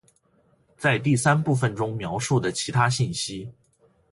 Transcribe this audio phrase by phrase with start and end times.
[0.79, 3.53] ·在第三部分中描述的其他信息。